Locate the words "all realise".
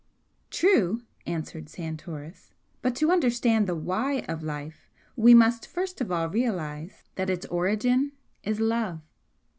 6.11-7.03